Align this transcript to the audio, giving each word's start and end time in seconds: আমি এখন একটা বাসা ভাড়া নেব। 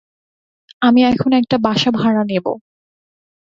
আমি 0.81 1.01
এখন 1.03 1.31
একটা 1.33 1.57
বাসা 1.57 1.89
ভাড়া 1.91 2.23
নেব। 2.23 2.45